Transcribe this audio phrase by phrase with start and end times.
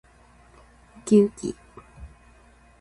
[0.97, 1.55] うきうき